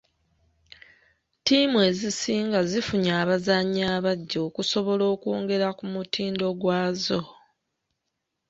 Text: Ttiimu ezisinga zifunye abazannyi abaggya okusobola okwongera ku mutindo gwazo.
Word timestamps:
Ttiimu 1.39 1.77
ezisinga 1.89 2.59
zifunye 2.69 3.11
abazannyi 3.21 3.83
abaggya 3.95 4.39
okusobola 4.47 5.03
okwongera 5.13 5.67
ku 5.77 5.85
mutindo 5.93 6.45
gwazo. 6.61 7.19